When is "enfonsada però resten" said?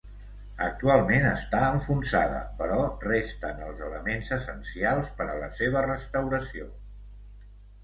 1.73-3.61